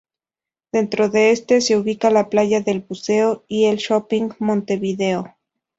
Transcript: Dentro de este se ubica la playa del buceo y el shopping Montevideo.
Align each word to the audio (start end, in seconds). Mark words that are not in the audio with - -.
Dentro 0.71 1.09
de 1.09 1.29
este 1.29 1.61
se 1.61 1.77
ubica 1.77 2.09
la 2.09 2.29
playa 2.31 2.59
del 2.59 2.79
buceo 2.79 3.43
y 3.47 3.65
el 3.65 3.77
shopping 3.77 4.31
Montevideo. 4.39 5.35